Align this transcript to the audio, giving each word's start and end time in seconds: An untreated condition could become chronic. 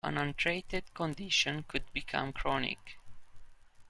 An 0.03 0.17
untreated 0.17 0.91
condition 0.95 1.61
could 1.67 1.93
become 1.93 2.33
chronic. 2.33 2.97